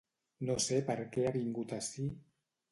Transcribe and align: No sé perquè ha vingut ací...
No 0.47 0.55
sé 0.67 0.79
perquè 0.87 1.27
ha 1.27 1.35
vingut 1.37 1.79
ací... 1.81 2.11